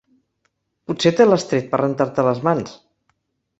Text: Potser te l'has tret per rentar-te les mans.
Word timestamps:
Potser 0.91 1.11
te 1.19 1.27
l'has 1.27 1.45
tret 1.53 1.69
per 1.75 1.81
rentar-te 1.83 2.27
les 2.31 2.43
mans. 2.51 2.77